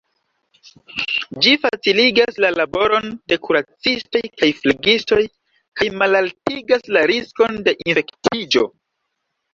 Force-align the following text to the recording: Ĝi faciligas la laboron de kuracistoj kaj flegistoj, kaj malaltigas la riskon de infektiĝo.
Ĝi 1.45 1.51
faciligas 1.65 2.39
la 2.45 2.49
laboron 2.61 3.05
de 3.33 3.37
kuracistoj 3.45 4.23
kaj 4.41 4.49
flegistoj, 4.63 5.21
kaj 5.81 5.91
malaltigas 6.01 6.91
la 6.99 7.05
riskon 7.15 7.61
de 7.69 7.77
infektiĝo. 7.93 8.69